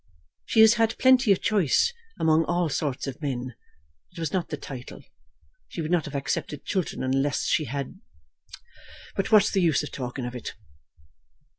[0.45, 3.53] "She has had plenty of choice among all sorts of men.
[4.11, 5.03] It was not the title.
[5.67, 7.99] She would not have accepted Chiltern unless she had.
[9.15, 10.55] But what is the use of talking of it?"